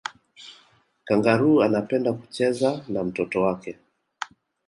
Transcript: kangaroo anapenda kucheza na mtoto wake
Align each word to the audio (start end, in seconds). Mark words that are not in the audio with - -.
kangaroo 1.05 1.61
anapenda 1.61 2.13
kucheza 2.13 2.85
na 2.89 3.03
mtoto 3.03 3.41
wake 3.41 3.77